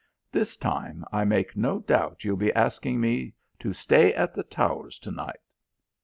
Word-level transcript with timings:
This 0.31 0.57
time, 0.57 1.05
I 1.11 1.25
make 1.25 1.55
no 1.55 1.77
doubt 1.77 2.23
you'll 2.23 2.35
be 2.35 2.51
asking 2.53 2.99
me 2.99 3.35
to 3.59 3.71
stay 3.71 4.11
at 4.15 4.33
the 4.33 4.41
Towers 4.41 4.97
to 4.97 5.11
night. 5.11 5.37